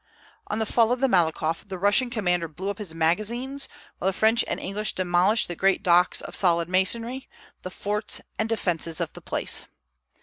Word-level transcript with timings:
On 0.47 0.57
the 0.57 0.65
fall 0.65 0.91
of 0.91 0.99
the 0.99 1.07
Malakoff 1.07 1.67
the 1.67 1.77
Russian 1.77 2.09
commander 2.09 2.47
blew 2.47 2.69
up 2.69 2.79
his 2.79 2.95
magazines, 2.95 3.69
while 3.99 4.07
the 4.09 4.13
French 4.17 4.43
and 4.47 4.59
English 4.59 4.95
demolished 4.95 5.47
the 5.47 5.55
great 5.55 5.83
docks 5.83 6.21
of 6.21 6.35
solid 6.35 6.67
masonry, 6.67 7.29
the 7.61 7.69
forts, 7.69 8.19
and 8.39 8.49
defences 8.49 8.99
of 8.99 9.13
the 9.13 9.21
place. 9.21 9.67